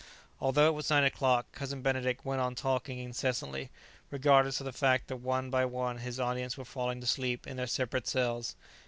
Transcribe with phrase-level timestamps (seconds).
[0.39, 3.69] Although it was nine o'clock, Cousin Benedict went on talking incessantly,
[4.09, 7.55] regardless of the fact that one by one his audience were falling to sleep in
[7.57, 8.55] their separate cells.